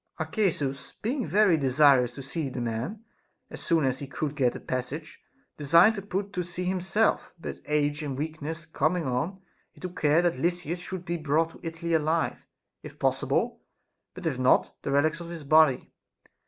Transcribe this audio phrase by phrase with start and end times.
[0.19, 3.03] Arcesus, being very desirous to see the man,
[3.51, 5.19] as soon as he could get a passage,
[5.57, 10.23] designed to put to sea himself; but age and weakness coming on, he took care
[10.23, 12.47] that Lysis should be brought to Italy alive,
[12.81, 13.61] if possible;
[14.15, 15.91] but if not, the relics of his body.